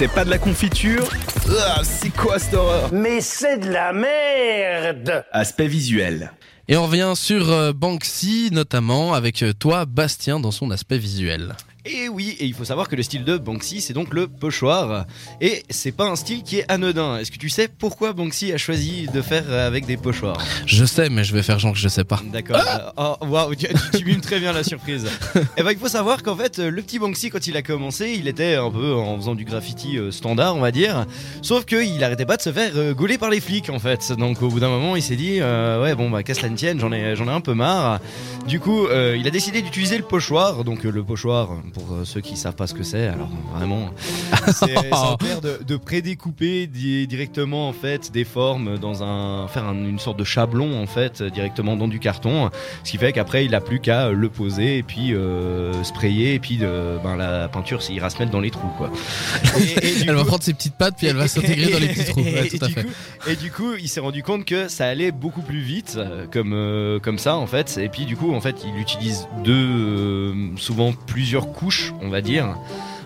[0.00, 1.10] C'est pas de la confiture
[1.58, 6.32] Ah, C'est quoi cette horreur Mais c'est de la merde Aspect visuel.
[6.68, 11.54] Et on revient sur euh, Banksy, notamment avec euh, toi, Bastien, dans son aspect visuel.
[11.84, 15.06] Et oui, et il faut savoir que le style de Banksy, c'est donc le pochoir.
[15.40, 17.18] Et c'est pas un style qui est anodin.
[17.18, 20.84] Est-ce que tu sais pourquoi Banksy a choisi de faire euh, avec des pochoirs Je
[20.84, 22.20] sais, mais je vais faire genre que je sais pas.
[22.32, 22.56] D'accord.
[22.56, 22.90] Euh,
[23.20, 23.66] oh, waouh, tu,
[23.96, 25.06] tu, mimes très bien la surprise.
[25.56, 28.28] Et ben, il faut savoir qu'en fait, le petit Banksy, quand il a commencé, il
[28.28, 31.06] était un peu en faisant du graffiti euh, standard, on va dire.
[31.42, 34.12] Sauf qu'il arrêtait pas de se faire euh, gauler par les flics, en fait.
[34.12, 36.56] Donc, au bout d'un moment, il s'est dit, euh, ouais, bon, bah, qu'à cela ne
[36.56, 38.00] tienne, j'en ai, j'en ai un peu marre.
[38.46, 40.64] Du coup, euh, il a décidé d'utiliser le pochoir.
[40.64, 43.90] Donc, euh, le pochoir, pour euh, ceux qui savent pas ce que c'est, alors vraiment,
[44.52, 44.82] c'est un
[45.20, 49.98] faire de, de prédécouper di- directement en fait des formes dans un faire un- une
[49.98, 52.50] sorte de chablon en fait directement dans du carton
[52.84, 56.38] ce qui fait qu'après il a plus qu'à le poser et puis euh, sprayer et
[56.38, 58.90] puis de, ben, la peinture ira se mettre dans les trous quoi
[59.58, 61.88] et, et du Elle va prendre ses petites pattes, puis elle va s'intégrer dans les
[61.88, 62.20] petits trous.
[62.20, 62.82] Ouais, et, tout à du fait.
[62.84, 62.90] coup,
[63.28, 66.52] et du coup, il s'est rendu compte que ça allait beaucoup plus vite, euh, comme
[66.54, 67.78] euh, comme ça en fait.
[67.78, 72.20] Et puis du coup, en fait, il utilise deux, euh, souvent plusieurs couches, on va
[72.20, 72.56] dire.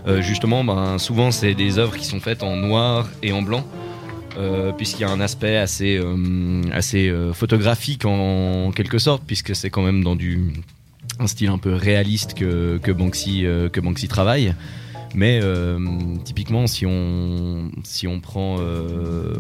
[0.07, 3.65] Euh, justement, ben, souvent c'est des œuvres qui sont faites en noir et en blanc.
[4.37, 9.83] euh, puisqu'il y a un aspect assez, euh, photographique en, quelque sorte, puisque c'est quand
[9.83, 10.17] même dans
[11.21, 14.55] un style un peu réaliste que, que Banksy travaille.
[15.17, 15.79] Mais euh,
[16.25, 19.35] typiquement, si on si on prend, euh,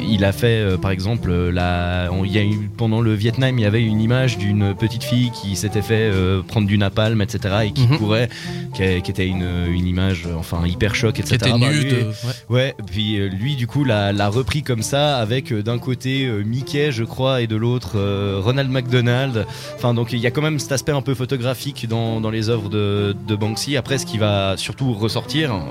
[0.00, 3.62] il a fait euh, par exemple la, on- y a eu pendant le Vietnam, il
[3.62, 6.10] y avait une image d'une petite fille qui s'était fait
[6.46, 7.56] prendre du napalm, etc.
[7.66, 7.98] et qui Mhm.
[7.98, 8.28] courait,
[8.74, 11.34] qui, a- qui était une, une image, enfin hyper choc, etc.
[11.34, 12.14] Était Bah, nu lui- de- ouais.
[12.48, 17.42] Ouais, puis lui du coup l'a repris comme ça avec d'un côté Mickey je crois
[17.42, 17.96] et de l'autre
[18.40, 19.44] Ronald McDonald.
[19.76, 22.48] Enfin donc il y a quand même cet aspect un peu photographique dans, dans les
[22.48, 23.76] œuvres de, de Banksy.
[23.76, 25.17] Après ce qui va surtout ressortir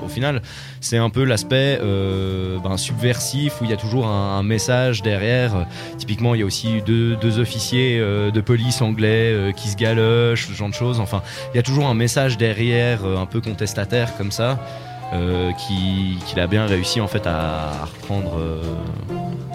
[0.04, 0.42] au final
[0.80, 5.02] c'est un peu l'aspect euh, ben, subversif où il y a toujours un, un message
[5.02, 5.66] derrière.
[5.96, 9.76] Typiquement il y a aussi deux, deux officiers euh, de police anglais euh, qui se
[9.76, 11.00] galochent, ce genre de choses.
[11.00, 14.58] Enfin il y a toujours un message derrière un peu contestataire comme ça
[15.12, 18.38] euh, qui qu'il a bien réussi en fait à, à reprendre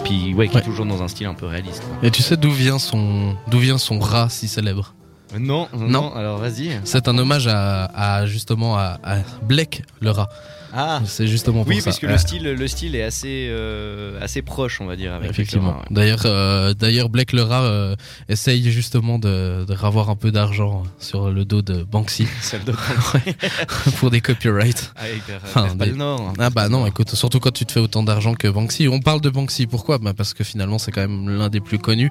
[0.04, 0.60] puis ouais qui Ouais.
[0.60, 1.96] est toujours dans un style un peu réaliste quoi.
[2.06, 4.94] Et tu sais d'où vient son d'où vient son rat si célèbre?
[5.38, 6.14] Non, non Non.
[6.14, 10.28] alors vas-y C'est un hommage à, à, justement à, à Blake le rat.
[10.72, 11.84] ah C'est justement pour oui ça.
[11.86, 12.12] parce que Ouais.
[12.12, 15.72] le style le style est assez euh, assez proche on va dire avec Effectivement.
[15.72, 15.84] le ouais.
[15.90, 17.94] D'ailleurs, euh, d'ailleurs, Blake le rat euh,
[18.28, 22.72] essaye justement de, de ravoir un peu d'argent sur le dos de Banksy Celle de
[23.98, 24.92] pour des copyrights.
[24.96, 25.02] ah,
[25.44, 28.34] Enfin, des- le nord Ah bah non, écoute, surtout quand tu te fais autant d'argent
[28.34, 28.88] que Banksy.
[28.88, 29.98] On parle de Banksy, pourquoi?
[29.98, 32.10] Bah Parce que finalement, c'est quand même l'un des plus connus.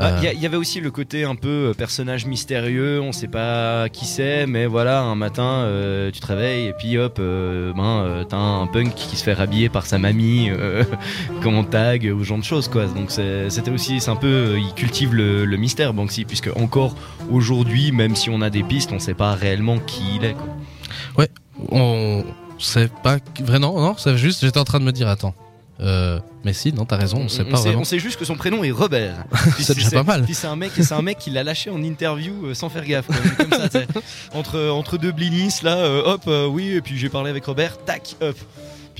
[0.00, 3.12] Bah, Euh, Il y, il avait aussi le côté un peu euh, personnage mystérieux, on
[3.12, 7.18] sait pas qui c'est, mais voilà, un matin euh, tu te réveilles et puis hop,
[7.20, 10.50] ben, t'as un punk qui se fait rhabiller par sa mamie,
[11.42, 12.86] comment tag ou ce genre de choses quoi.
[12.86, 16.94] Donc c'était aussi, c'est un peu, il cultive le, le mystère Banksy, puisque encore
[17.30, 20.34] aujourd'hui, même si on a des pistes, on sait pas réellement qui il est.
[20.34, 21.26] Quoi.
[21.72, 22.24] on
[22.58, 25.34] sait pas vraiment, non, c'est juste, j'étais en train de me dire, attends.
[25.80, 27.82] Euh, mais si, non, t'as raison, on sait pas sait, vraiment.
[27.82, 29.24] on sait juste que son prénom est Robert.
[29.56, 30.22] Puis C'est déjà pas mal.
[30.24, 32.84] Puis c'est un mec, c'est un mec qui l'a lâché en interview euh, sans faire
[32.84, 33.80] gaffe, comme, ça,
[34.34, 37.78] entre entre deux blinis là, euh, hop, euh, oui, et puis j'ai parlé avec Robert,
[37.84, 38.36] tac, hop.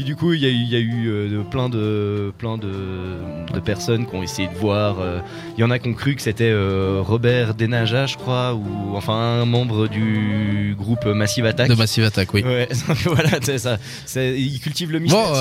[0.00, 2.56] Puis du coup, il y a eu, il y a eu euh, plein de plein
[2.56, 2.72] de,
[3.52, 4.98] de personnes qui ont essayé de voir.
[4.98, 5.20] euh,
[5.58, 8.96] Il y en a qui ont cru que c'était euh, Robert Denaja, je crois, ou
[8.96, 11.68] enfin un membre du groupe Massive Attack.
[11.68, 12.42] De Massive Attack, oui.
[12.42, 12.66] Ouais,
[13.04, 13.76] voilà, c'est ça.
[14.06, 15.20] C'est- Il cultive le mystère.
[15.22, 15.34] Bon,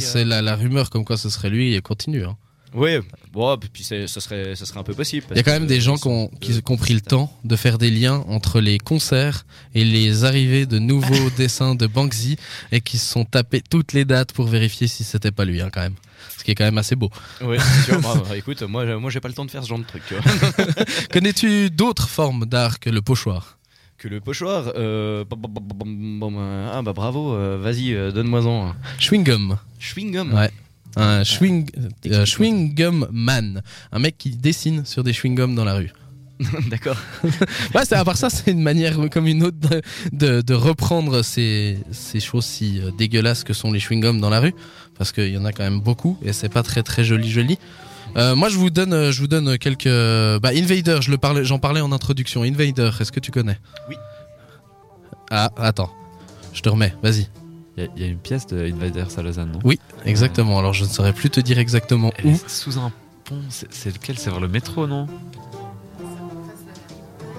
[0.00, 2.24] c'est- la rumeur comme quoi ce serait lui et continue.
[2.24, 2.38] Hein.
[2.74, 3.00] Ouais,
[3.32, 5.26] bon, puis ce serait, ce serait un peu possible.
[5.30, 7.32] Il y a quand même des gens qui ont, qui qui ont pris le temps
[7.44, 9.44] de faire des liens entre les concerts
[9.74, 12.36] et les arrivées de nouveaux dessins de Banksy
[12.72, 15.70] et qui se sont tapés toutes les dates pour vérifier si c'était pas lui, hein,
[15.72, 15.94] quand même.
[16.38, 17.10] Ce qui est quand même assez beau.
[17.42, 18.00] Oui, sûr.
[18.02, 19.84] Bah, bah, écoute, moi, j'ai- moi, j'ai pas le temps de faire ce genre de
[19.84, 20.02] truc.
[20.06, 20.64] tu vois.
[21.12, 23.58] Connais-tu d'autres formes d'art que le pochoir?
[23.98, 24.72] Que le pochoir.
[24.76, 28.74] Euh, euh, ah bah bravo, euh, vas-y, euh, donne-moi-en.
[28.98, 29.58] Chewing gum.
[29.78, 30.32] Chewing gum.
[30.32, 30.50] Ouais.
[30.96, 31.68] Un chewing,
[32.06, 33.62] euh, chewing gum man.
[33.92, 35.92] Un mec qui dessine sur des chewing gums dans la rue.
[36.70, 36.96] D'accord.
[37.74, 39.82] Ouais, c'est à part ça, c'est une manière comme une autre de,
[40.12, 44.40] de, de reprendre ces, ces choses si euh, dégueulasses que sont les chewing-gums dans la
[44.40, 44.54] rue,
[44.96, 47.58] parce qu'il y en a quand même beaucoup et c'est pas très très joli joli.
[48.16, 49.84] Euh, moi, je vous donne, je vous donne quelques.
[50.40, 52.42] Bah, Invader, je le parlais, j'en parlais en introduction.
[52.42, 53.58] Invader, est-ce que tu connais?
[53.88, 53.94] Oui.
[55.30, 55.90] Ah, attends,
[56.52, 56.92] je te remets.
[57.04, 57.28] Vas-y.
[57.80, 59.58] Il y, a- il y a une pièce de Invaders à Lausanne, non?
[59.64, 60.58] Oui, exactement.
[60.58, 62.30] Alors, je ne saurais plus te dire exactement Elle où.
[62.30, 62.92] est sous un
[63.24, 63.36] pont.
[63.48, 64.18] C'est lequel?
[64.18, 65.06] C'est vers le métro, non?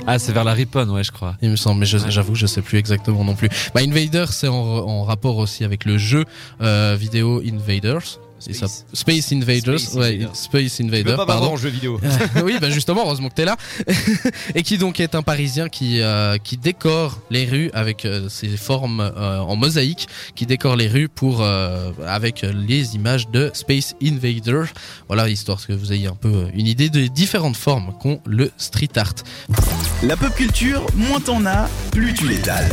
[0.07, 1.35] Ah, c'est vers la Ripon, ouais, je crois.
[1.43, 3.49] Il me semble, mais je- j'avoue, je sais plus exactement non plus.
[3.75, 6.25] Bah, Invader, c'est en, en rapport aussi avec le jeu
[6.61, 8.19] euh, vidéo Invaders.
[8.41, 8.85] Ça- Space.
[8.93, 10.35] Space Invaders, Space ouais, Invaders.
[10.35, 11.53] Space Tu Invader, peux pas pardon.
[11.53, 11.99] en jeu vidéo.
[12.43, 13.55] oui, bah justement, heureusement que t'es là.
[14.55, 18.49] et qui donc est un Parisien qui euh, qui décore les rues avec euh, ses
[18.57, 23.95] formes euh, en mosaïque, qui décore les rues pour euh, avec les images de Space
[24.03, 24.63] Invader.
[25.07, 28.89] Voilà, histoire que vous ayez un peu une idée des différentes formes qu'ont le street
[28.97, 29.13] art.
[30.03, 32.69] La pop culture, moins t'en as, plus tu l'étales.